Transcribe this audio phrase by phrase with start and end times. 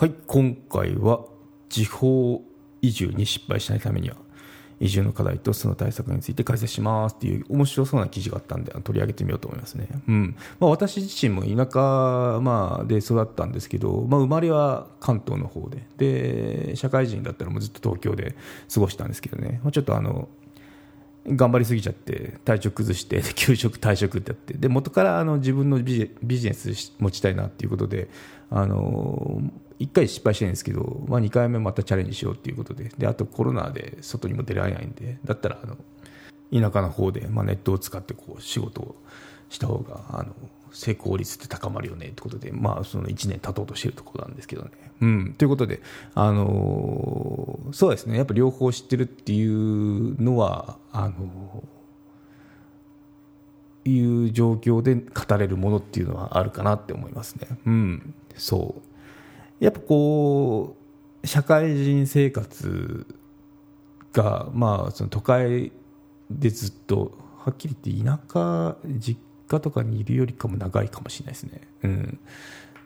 [0.00, 1.26] はい今回は
[1.68, 2.42] 地方
[2.80, 4.16] 移住に失敗しないためには
[4.80, 10.36] 移住の課題とその対策について解説しますっていう面白そうな記事があったんで取り上げてみようと思いますね、うん。
[10.58, 15.86] まあ、私自身も田舎、まあ、で育ったんですけど、まあ、生まれは関東の方で。
[15.98, 18.36] で社会人だったらもうずっと東京で
[18.72, 20.30] 過ごしたんですけどね、まあ、ちょっとあの
[21.26, 28.08] 頑張りすぎちゃって体調崩して給食退職ってやってで元からあの自分のビジネス持ちたいなっていうことで
[28.50, 29.40] あの
[29.78, 35.76] 1回失敗してるんですけど、まあ、2回目またチャレンジしようっていうことでであとコロナで外にも出られないんでだったらあの
[36.52, 38.96] 田舎の方で、まあ、ネットを使ってこう仕事を
[39.48, 40.34] した方があの
[40.72, 44.70] 成功率って高まるよねってことで、まあ、その1年経とうとしてるところなんですけどね。
[45.00, 45.80] うん、ということで、
[46.14, 57.48] あのー、そうですね、やっぱ両方知ってるっていうのは、あのー、いう状況で語れるものっていうのはあるかなって思いますね。
[57.64, 58.74] うん、そ
[59.60, 59.64] う。
[59.64, 60.76] やっぱこ
[61.22, 63.06] う、社会人生活
[64.12, 65.72] が、まあ、その都会
[66.30, 69.18] でずっと、はっきり言って田舎、実
[69.50, 71.60] 家とかにいるよりかも長いかもしれないですね。
[71.82, 72.20] うん、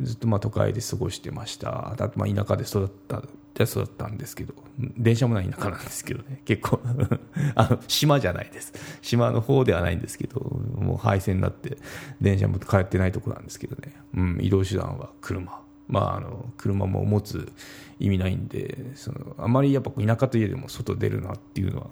[0.00, 1.92] ずっとまあ都会で過ごしてました。
[1.92, 3.22] あまあ田舎で育った
[3.62, 6.80] 育ったんですけど、電車もない田舎なんですけどね、結構
[7.54, 8.72] あの、島じゃないです。
[9.02, 11.78] 島の方ではないんですけど、もう廃線になって、
[12.20, 15.64] 電車も通ってないとこなんですけどね、うん、移動手段は車。
[15.86, 17.52] まあ、あの車も持つ
[18.00, 21.86] 意味ないんでそのあまりやっぱ田舎といえども外出るなっていうのは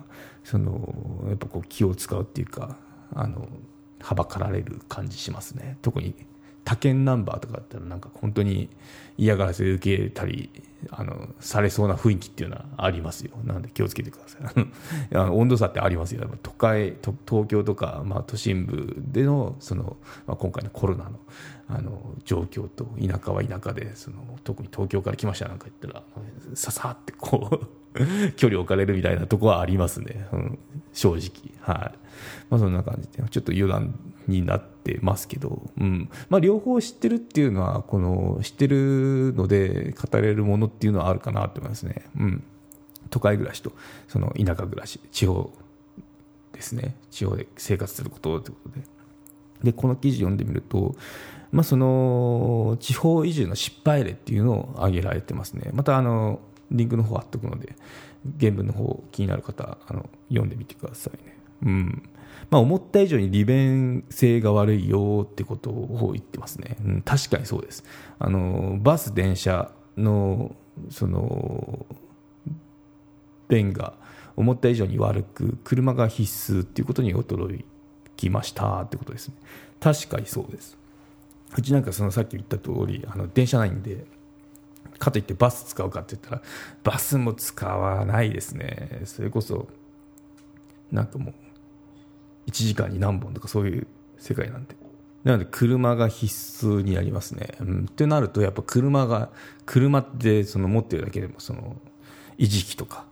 [0.45, 2.77] そのやっぱこう気を使うっていうか
[3.15, 3.47] あの
[4.03, 5.79] はばかられる感じしますね。
[5.83, 6.15] 特に
[6.65, 8.69] 他県ナンバーとかだったらなんか本当に
[9.19, 10.51] 嫌がらせ受けたり
[10.91, 13.33] あのされそうな雰囲気っていうのはありますよ。
[13.45, 14.69] なので気をつけてください。
[15.15, 16.29] あの 温度差ってありますよ。
[16.43, 19.97] 都会東京とか、まあ、都心部でのその、
[20.27, 21.19] まあ、今回のコロナの
[21.69, 26.05] あの状況と田舎は田舎でその特に東京から来ましたなんか言ったら
[26.55, 27.69] ささってこう
[28.37, 30.59] 距離を置かれるみたいなとこはありますね、うん、
[30.93, 31.53] 正直。
[31.61, 31.99] はい。
[32.51, 33.95] まあそんな感じでちょっと余談
[34.27, 36.11] になってますけど、うん。
[36.29, 42.43] まあ、両方知ってるっていうのはこの知ってるので語れるものっていうのはあるかなと思いますね、うん、
[43.11, 43.73] 都会暮らしと
[44.09, 45.53] その田舎暮らし地方
[46.53, 46.97] ですね。
[47.11, 48.87] 地方で生活することということで。
[49.65, 50.97] でこの記事読んでみると、
[51.53, 55.71] まあ、その地方移住の失敗例っていうのを挙げられてますね。
[55.73, 56.41] またあの
[56.71, 57.77] リンクの方貼っとくので
[58.41, 61.39] 原文の方気になる方あの読んでみてくださいね。
[61.65, 62.03] うん。
[62.51, 67.85] まあ、思った以上に利便性が悪いよってことを言ってますね、うん、確かにそうです。
[68.19, 70.55] あのバス電車の
[70.91, 71.87] その
[73.49, 73.95] 便が
[74.37, 77.63] 思った以上に悪く車が必須っていうことに驚
[78.17, 79.35] きましたってことですね。
[79.81, 80.79] 確かにそうです。
[81.57, 84.07] うちなんかそのさっき言った通りあの電車ないんで
[84.99, 86.43] かといってバス使うかって言ったら
[86.85, 89.03] バスも使わないですね。
[89.05, 89.69] それこそ
[90.91, 91.35] なんかもう
[92.47, 93.87] 1時間に何本とかそういう
[94.19, 94.77] 世界なんで。
[95.25, 97.55] なので車が必須になりますね。
[97.61, 99.31] うん、ってなるとやっぱ車が
[99.67, 101.77] 車ってその持ってるだけでもその
[102.39, 103.05] 維持費とか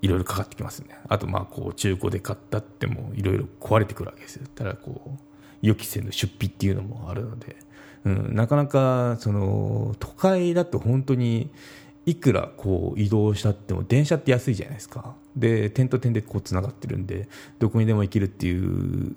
[0.00, 0.98] いろいろかかってきますね。
[1.08, 4.46] あとまあこう中古で買ったってもいろいろ壊れてくるわけですよ。
[4.54, 5.10] ただこう
[5.62, 7.56] 予期せぬ出費っていうのもあるので、
[8.04, 11.50] うん、なかなかその都会だと本当に
[12.04, 19.14] いくらこう移動したっても電車って安いじゃないですかで点と点でこうつながってるんでどこにでも行けるっていう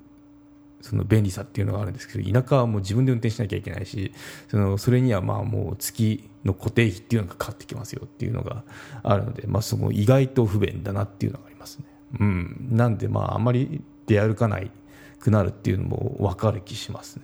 [0.81, 4.13] その便利さっていうのがあるんですけど田舎はもう自分で運転しなきゃいけないし
[4.47, 8.63] そのそれにはまあもう月の固定費っていうのがかかってきますよっていうのが
[9.03, 11.85] あるので、まあ、その意外と不便だなっていうのがありますね。
[12.19, 14.72] うん、なんでまああまり出歩かない
[15.19, 17.24] くなるっていうのも分かる気しますね。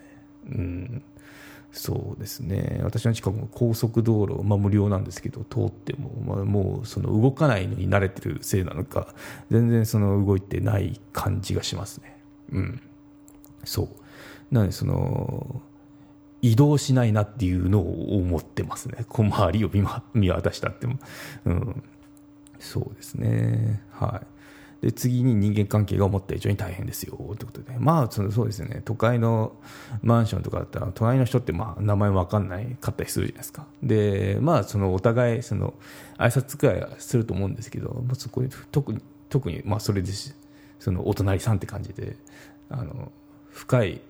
[0.50, 1.03] うん
[1.78, 2.80] そうですね。
[2.84, 9.13] 私の近くも高速道路、まあ、無料なんですけど通っても、まあ、もうその動かないのに慣れてるせいなのか
[9.52, 12.18] 全然その動いてない感じがしますね。
[12.54, 12.81] うん。
[13.66, 13.89] そう。
[14.51, 15.62] なのでその
[16.42, 19.04] 移動しないなっていうのを思ってますね。
[19.10, 19.69] 小回りを
[20.13, 20.98] 見渡したっても、
[21.44, 21.83] うん、
[22.57, 23.83] そうですね。
[23.92, 24.28] はい。
[24.85, 27.75] で次に人間関係が思った以上に大変ですよということで。
[27.79, 28.83] まあそそうですよね。
[28.85, 29.55] 都会の
[30.03, 33.65] マンションとかだったら隣の人ってまあ名前分かんないかったりするじゃないですか。
[33.81, 35.73] でまあそのお互いその
[36.19, 40.37] 挨拶くらいはすると思うんですけど、まあ、そこ特に特にまあそれです。
[40.77, 42.15] そのお隣さんって感じで
[42.69, 43.11] あの
[43.49, 44.01] 深い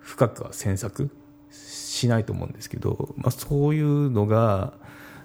[0.00, 1.08] 深くは詮索
[1.50, 4.74] しないと思うんですけど、まあ、そういうのが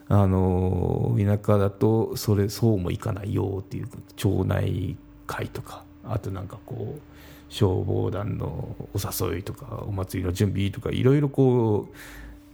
[0.09, 4.95] あの田舎だとそれそうもいかないよっていう町内
[5.25, 7.01] 会とかあとなんかこう
[7.49, 11.95] 消防団のお誘いとかお祭りの準備とかいろいろこう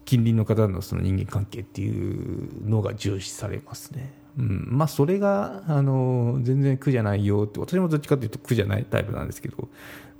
[0.05, 4.11] 近隣の方のその人間関係っていうのが重視されますね。
[4.37, 9.69] うんまあ、それがあの全然苦じゃないよって私もどっちかというと苦じゃないタイプなんですけど、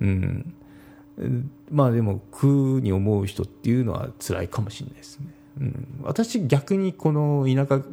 [0.00, 0.54] うん、
[1.70, 5.26] まあでも苦に思う人っていうのは辛いかもしれないですね、
[5.60, 7.84] うん、私逆にこの田舎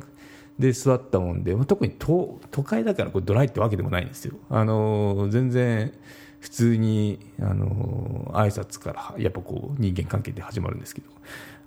[0.60, 4.36] で座ったもんで、まあ、特に都都会だからこれドライってわけでもないんですよ。
[4.50, 5.94] あの全然
[6.40, 11.08] 普通にあの挨拶からやっぱこう人間関係で始まるんですけど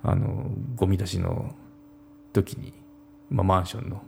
[0.03, 1.55] あのゴミ出しの
[2.33, 2.73] 時に、
[3.29, 4.03] まあ、マンションの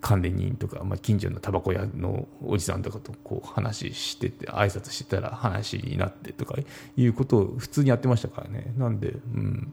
[0.00, 6.56] 管理人とか、まあ、近所のタバコ屋のおじさんとかとこう話してて挨拶してたら話になってとか
[6.96, 8.74] いうことを普通にやってましたからね。
[8.76, 9.72] なんで、うん。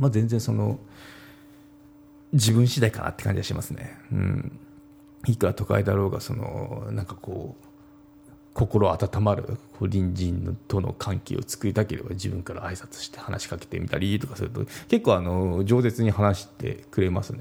[0.00, 0.80] まあ、全然その
[2.32, 4.58] 自分次第かなって感じがしますね、うん、
[5.26, 7.64] いくら都会だろうがそのなんかこう
[8.54, 17.40] 心温まる隣人との関係を作りたければ自分から挨拶して話しかけてみたりとかすると結構あの饒舌に話してくれますね。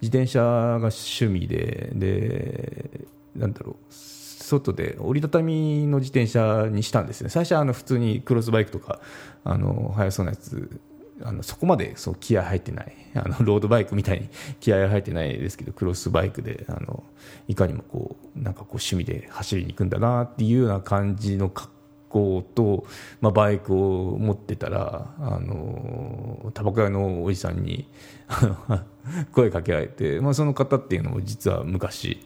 [0.00, 3.06] 自転車が趣味でで
[3.36, 7.28] なんだろう外で折りたたみの自転車にしたんですね。
[7.28, 9.00] 最初はあの普通にクロスバイクとか
[9.44, 10.80] あの速そうなやつ
[11.22, 12.92] あのそこまでそう気合入ってない。
[13.14, 14.28] あの ロードバイクみたいに
[14.60, 17.02] 気合入ってないですけどクロスバイクであの
[17.48, 21.70] いかにもこうなんかこう趣味で走りに行くんだなっていうような感じの格
[22.08, 22.86] 好と、
[23.20, 27.88] まあ、バイクを持ってたらあのタバコ屋のおじさんに
[29.32, 32.20] 声かけられて、まあ、その方っていうのも実は昔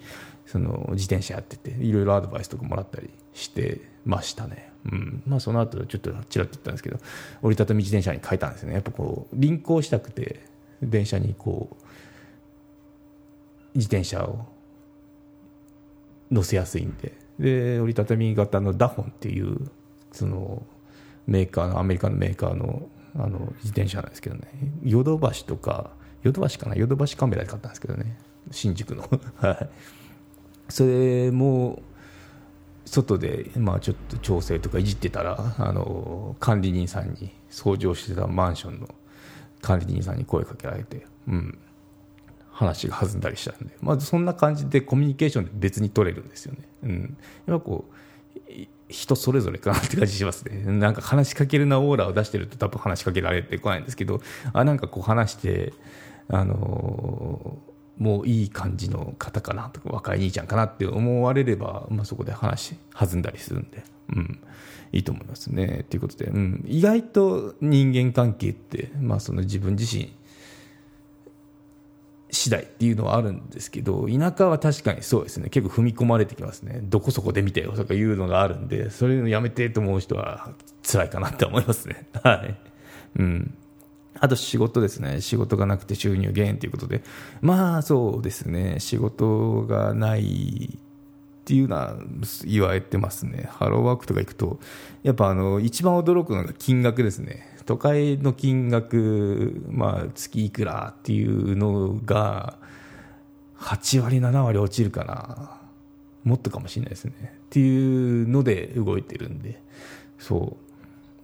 [0.53, 4.71] その自転車やってていろいろアドバイスとかもらったりしてましたね。
[4.85, 5.23] うん。
[5.27, 6.99] まあ、その後ちょっとちらっと言ったんですけど
[7.41, 8.75] 折りたたみ自転車に変えたんですね。
[8.75, 10.45] やっぱこう輪行したくて
[10.83, 11.85] 電車にこう
[13.75, 14.45] 自転車を
[16.31, 17.17] 乗せやすいんで。
[17.39, 19.57] で折りたたみ型のダホンっていう
[20.13, 20.63] その
[21.27, 24.43] メーカーのアメリカのメーカーのあの自転車なんですけどね。
[24.83, 26.77] ヨドバシとかヨドバシかな？
[26.77, 28.19] ヨドバシカメラで買ったんですけどね。
[28.51, 29.09] 新宿の。
[29.41, 29.69] はい。
[30.69, 31.83] それも
[32.85, 38.89] 外で、まあ、ちょっと調整とかいじってたらあの管理人さんに掃除をしてたマンションの
[39.61, 41.59] 管理人さんに声かけられて、うん、
[42.51, 46.59] 話が弾んだりしたんで、まずそんな感じでコミュニケーションで別に取れるんですよね。
[46.83, 47.17] うん、
[47.47, 47.93] やっぱこう
[48.89, 50.65] 人それぞれかなって感じしますね。
[50.73, 54.21] なんか話しかけるなオーラを出してると多分話しかけられてこないんですけど、
[54.53, 55.73] あなんかこう話して、
[56.29, 63.85] あのーもういい感じの方かなとか若い兄ちゃんかなって思われれば、まあ、そこで話弾んだりするんで、
[64.15, 64.41] うん、
[64.93, 65.85] いいと思いますね。
[65.89, 70.13] ということで、うん、意外と人間関係って、まあ、その自分自身
[72.33, 75.51] 次第っていうのはあるんですけど田舎は確かにそうですね。
[75.51, 76.81] 結構踏み込まれてきますね。
[76.83, 80.51] どこそこで見てよとかいうのがあるんでそれをやめてと思う人は
[80.83, 82.09] 辛いかなって思いますね。
[82.23, 82.59] はい。
[83.19, 83.55] うん。
[84.21, 85.21] あと仕事ですね。
[85.21, 87.03] 仕事がなくて収入減ということで。
[87.41, 88.77] まあそうですね。
[88.79, 90.79] 仕事がない
[91.43, 91.97] っていうのは
[92.45, 93.49] 言われてますね。
[93.51, 94.61] ハローワークとか行くと、
[95.03, 97.49] やっぱあの、一番驚くのが金額ですね。
[97.67, 102.59] 都会の金額、まあ月いくらっていうのが、
[103.59, 105.61] 8割、7割落ちるかな。
[106.25, 107.15] もっとかもしれないですね。
[107.21, 109.61] っていうので動いてるんで、
[110.19, 110.57] そ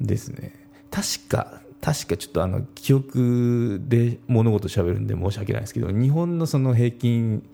[0.00, 0.52] うですね。
[0.90, 7.48] 確か、確かちょっとあの記憶で物事しゃべるんで申し訳ないですけど日本のその平均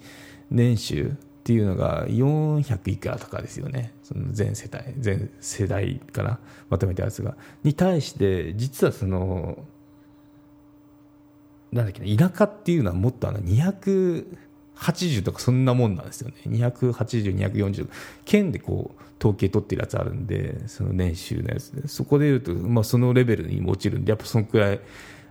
[0.51, 1.13] 年収っ
[1.45, 3.93] ていうのが400いくらとかですよね。
[4.03, 6.39] その全世帯全世代から
[6.71, 7.37] まとめたやつが。
[7.63, 9.59] に対して実はその
[11.71, 14.27] なんだっけな田舎っていうのはもっとあの200
[14.77, 16.37] 280とかそんなもんなんですよね。
[16.47, 17.89] 280、240
[18.25, 21.89] 県でこう統計取ってるやつあるんでその年収のやつで。
[21.89, 24.81] そこでいうと、まあ、そのレベルに落ちるんでやっぱそのくらい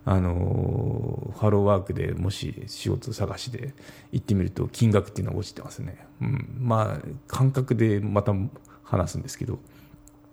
[0.06, 3.74] あのハローワークでもし仕事探しで
[4.12, 8.34] 行ってみると金額っていうのは落ちてますね、うん、まあ感覚でまた
[8.84, 9.60] 話すんですけど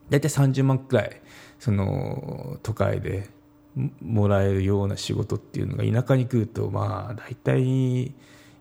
[0.09, 1.21] 大体30万くらい
[1.61, 3.29] その都会で
[4.03, 8.13] もらえるような仕事っていうのが田舎に来るとまあ大体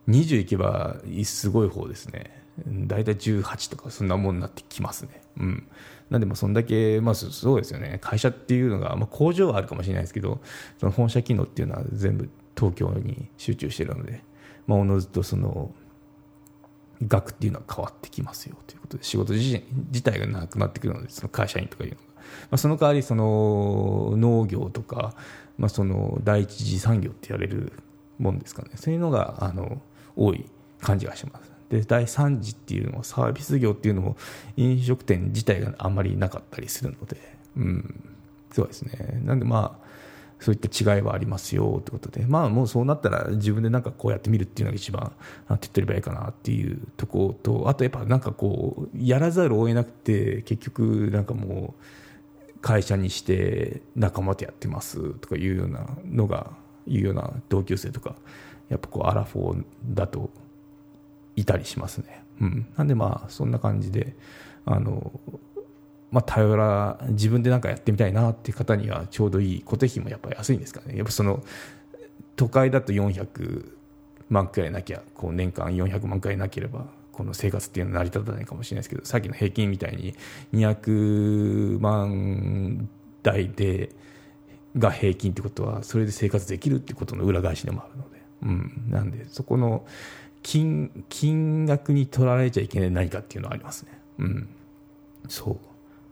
[0.10, 5.22] 20いけばすごい方ですね大体18とかそんなもんになってきますね。
[5.40, 5.68] うん。
[6.10, 8.00] なんでもそんだけ、まあそうですよね。
[8.02, 10.42] 会社っていうのが、まあ工場はあるかもしれないですけど、
[10.78, 14.24] その本社機能っていうのは全部東京に集中してるので、
[14.68, 15.74] まあおのずとその、
[17.08, 22.02] 額っていうのは変わってきますよということで、仕事自自体がなくなってくるので、その会社員とかいうのが。
[22.52, 25.16] まあ、その代わりその農業とか、
[25.58, 27.74] まあ、その第一次産業って言われる
[28.20, 29.82] もんですかねそういうのがあの
[30.16, 30.46] 多い
[30.82, 31.52] 感じがします。
[31.70, 34.18] で第3次っていうのもサービス業っていうのも
[34.58, 37.18] 飲食店自体があんまりなかったりするので、
[37.58, 38.04] うん、
[38.52, 39.22] そうですね。
[39.24, 39.90] なんでまあ
[40.40, 45.12] そういった違いはありますよということで、まあ、もうそうなったら自分でなんかこうやってみるっていうのが一番
[45.60, 56.52] 手っ取り早いかなっていうところとあとやっぱなんかこうやらざるを得なくて結局なんかもう会社にして仲間とやってますとかいうようなのが
[56.88, 58.16] いうような同級生とか
[58.70, 60.30] やっぱこうアラフォーだと
[61.36, 62.24] いたりしますね。
[62.42, 64.16] うん、なんでまあそんな感じで
[64.66, 65.12] あの
[66.12, 70.96] まあ、頼ら自分で何かやってみたいなっていう方にはちょうどいい固定費もやっぱり安いんですかね。
[70.96, 71.44] やっぱその
[72.36, 73.72] 都会だと400
[74.30, 80.16] 万くらいなきゃこう年間400万くらいなければこの生活っていうのは成り立たないかもしれないですけどさっきの平均みたいに
[80.54, 82.90] 200万
[83.22, 83.90] 台で
[84.78, 89.86] が平均ってことはそれで生活できるってことの裏返しでもあるので、うん、なんでそこの
[90.42, 94.00] 金金額に取られちゃいけない何かっていうのはありますね。
[94.20, 94.50] うん、
[95.28, 95.58] そう。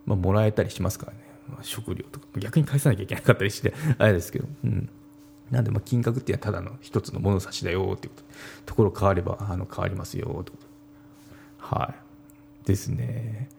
[0.05, 1.19] まあ、もらえたりしますからね、
[1.49, 2.27] まあ、食料とか。
[2.39, 4.89] 逆に返さなきゃいけなかったりして あれですけど、うん、
[5.51, 8.23] なんでまあ金額っていうのはただの一つの物差しだよっていうこと。
[8.65, 11.75] ところ変わればあの変わりますよってこと。
[11.75, 11.93] は
[12.63, 12.67] い。
[12.67, 13.49] ですね。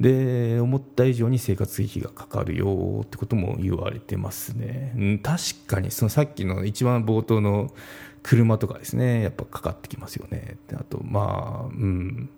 [0.00, 5.38] で思った以上に生活費がかかるよってことも言われてますね、うん、確
[5.68, 7.72] かにそのさっきの一番冒頭の
[8.22, 10.56] 車とかですねやっぱかかってきますよね。
[10.72, 12.30] あとまあうん。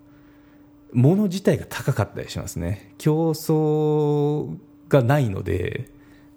[0.92, 2.94] 物自体が高かったりしますね。
[2.98, 4.56] 競争
[4.88, 5.90] がないので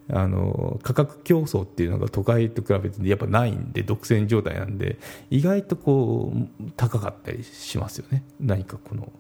[0.10, 4.98] あの価格競争っていうのが都会と比べてやっぱないんで独占状態なんで
[5.30, 8.24] 意外とこう高かったりしますよね。
[8.40, 9.12] 何かこの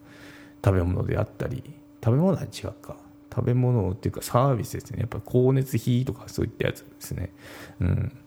[0.64, 1.64] 食べ物であったり
[2.04, 2.98] 食べ物は違うか。
[3.30, 5.02] 食べ物っていうかサービスですね。
[5.02, 7.32] やっぱ光熱費とかそういったやつですね。
[7.80, 8.18] うん。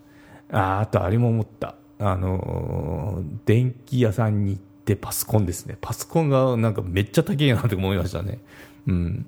[0.53, 1.75] ああとあれも思った。
[2.01, 5.77] あの電気屋さんに行って、パソコンですね。
[5.81, 8.41] パソコンがなんかめっちゃ高いなって思いましたね。
[8.87, 9.27] うん。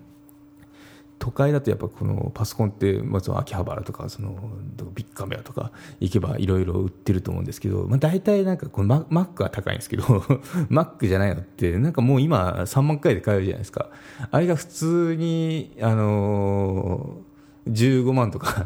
[1.23, 4.50] 都会だとやっぱこのパソコンってまず秋葉原とかその
[4.93, 10.02] ビッグカメラとか行けばいろいろ売ってると思うんですけど、まあ、大体なんかこの Mac は高いんですけど
[10.69, 13.91] Mac じゃないのってなんかもう今3万回で買えるじゃないですか
[14.33, 17.32] あれが普通にあのー
[17.69, 18.64] 15万とか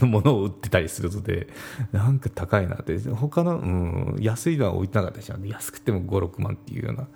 [0.00, 1.48] のものを売ってたりするので、
[1.92, 7.08] なんか高いなって、他の、うん、安いのは置いてなかったし、安くても5、6万っていうような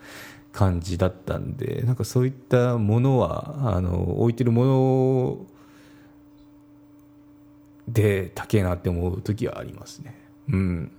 [0.53, 5.47] 感じだったんで、なんかそういったものは、あの、置いてるもの
[7.89, 10.17] で高いなって思う時はありますね。
[10.49, 10.93] うん。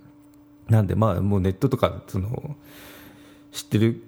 [0.68, 2.56] なんでまあもうネットとか、その、
[3.52, 4.02] 知ってる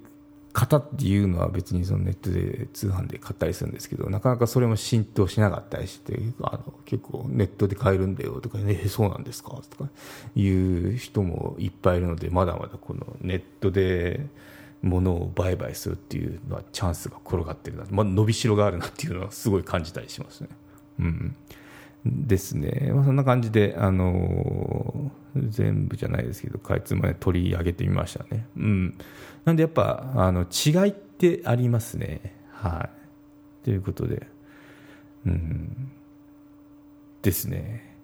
[0.52, 9.50] 型っていうのは別にそのネットで通販で買ったりするんですけどなかなかそれも浸透しなかったりしてあの結構ネットで買えるんだよとか、ね、えそうなんですか？
[9.70, 9.90] とか
[10.34, 14.26] いう人もいっぱいいるのでまだまだこのネットで
[14.82, 20.48] 物を売買するっていうのはチャンスが転がってるな、まあ、伸びしろがあるなっていうのはすごい感じたりしますね。
[21.00, 21.36] うん
[22.04, 28.46] ですね、まあ、そんな感じで、あのー、全部じゃないですけど、かいつまで取り上げてみましたね。
[28.56, 28.98] うん、
[29.44, 32.34] なんでやっぱあの違いってありますね。
[32.52, 32.88] は
[33.62, 34.26] い、ということで、
[35.26, 35.90] うん、
[37.22, 37.96] ですね、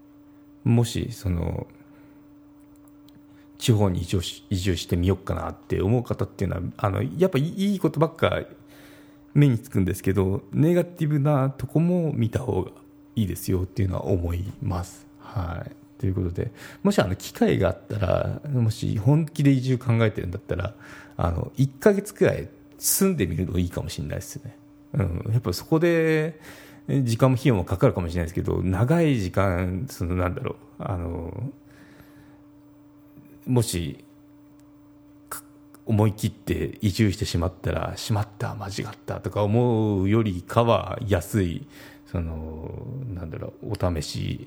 [0.64, 1.66] もしその
[3.58, 8.42] 地方に移住し移住してみようかなって思う方っていうのはあのやっぱいいことばっか
[9.32, 12.70] 目につくんですけどネガティブなとこも見た方が
[13.16, 15.06] いいですよっていうのは思います。
[15.18, 16.50] はいということで
[16.82, 20.74] もしあの機会があったらもし本気で移住考えてるんだったら
[21.16, 24.56] あの1ヶ月くらい住んでみるのいいかもしれないですね。
[24.92, 26.38] うん、やっぱそこで
[26.88, 31.52] 時間も費用もかかるかもしれないですけど長い時間そのなんだろうあの
[33.46, 34.04] もし
[35.86, 41.66] 思い切って移住してしまったらしまった間違ったとか思うよりかは安い
[42.14, 42.70] その
[43.12, 44.46] なんだろうお試し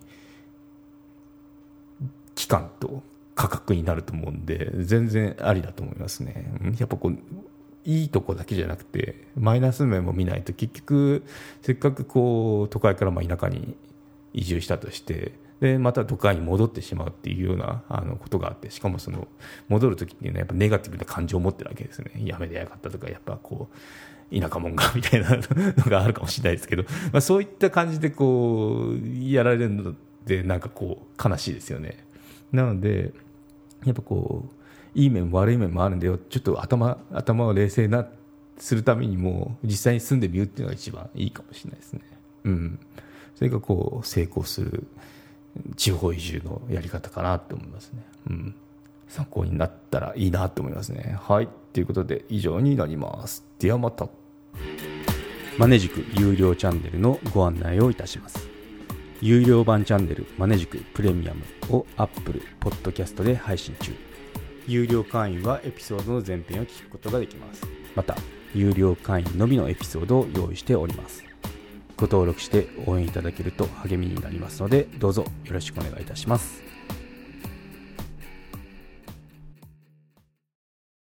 [2.33, 3.03] 期間と
[3.35, 6.49] 価格になると思うんで全然ありだと思いますね。
[6.79, 7.17] やっぱこう
[7.83, 11.25] いいとこだけじゃなくてマイナス面も見ないと結局
[11.61, 13.75] せっかくこう都会からま田舎に
[14.33, 19.27] 移住したとしてでまた都会に戻ってしまうっていうようなあのことがあってしかもその
[19.67, 22.11] 戻る時っていうのはやっぱネガティブな感情を持ってるわけですね。
[22.23, 23.75] やめてやがったとかやっぱこう
[24.31, 25.41] 田舎者がみたいなの
[25.89, 29.93] があるかもしれないですけど、 まあ、そういった感じでこうやられるのっ
[30.25, 32.05] てなんかこう悲しいですよね。
[32.51, 33.13] なので
[33.85, 34.45] やっぱこ
[34.95, 38.07] ういい面も悪い面もあるんでちょっと頭頭を冷静な
[38.57, 42.01] するためにも実際に住んでみるっていうのが一番いいかもしれないですね。
[42.45, 42.79] うん。
[43.35, 44.87] それがこう成功する
[45.75, 48.03] 地方移住のやり方かなって思いますね。
[48.29, 48.55] うん。
[49.07, 51.17] 参考になったらいいなと思いますね。
[51.21, 51.49] はい。
[51.73, 53.45] ということで以上になります。
[53.59, 54.07] ではまた。
[55.57, 58.47] マネジク有料チャンネルのご案内をいたします。
[59.19, 61.43] 有料版チャンネルマネジクプレミアム
[61.75, 63.91] を Apple Podcast で配信中
[64.67, 68.15] 有料会員はエピソードの前編を聞くことができますまた
[68.53, 71.23] 有料会員のみのエピソードを用意しております
[71.95, 76.66] ご登録して応援いただけると励みになりますのでどうぞよろしくお願いいたします